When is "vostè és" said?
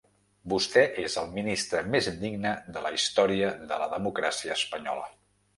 0.53-1.17